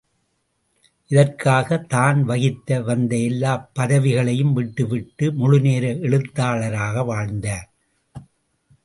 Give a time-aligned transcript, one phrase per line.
[1.11, 7.69] இதற்காக தான் வகித்து வந்த எல்லாப் பதவிகளையும் விட்டுவிட்டு முழுநேர எழுத்தாளராக வாழ்ந்தார்.